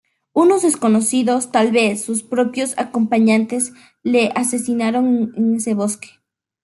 Unos 0.33 0.63
desconocidos, 0.63 1.51
tal 1.51 1.71
vez 1.71 2.03
sus 2.03 2.23
propios 2.23 2.73
acompañantes, 2.79 3.71
le 4.01 4.31
asesinaron 4.33 5.31
en 5.35 5.53
ese 5.57 5.75
bosque. 5.75 6.09